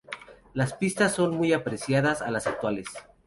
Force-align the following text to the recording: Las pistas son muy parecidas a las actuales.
Las 0.55 0.73
pistas 0.73 1.13
son 1.13 1.35
muy 1.37 1.55
parecidas 1.59 2.23
a 2.23 2.31
las 2.31 2.47
actuales. 2.47 2.87